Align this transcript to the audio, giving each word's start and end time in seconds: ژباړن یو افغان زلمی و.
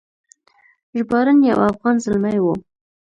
ژباړن 0.97 1.39
یو 1.49 1.59
افغان 1.69 1.95
زلمی 2.05 2.37
و. 2.43 2.47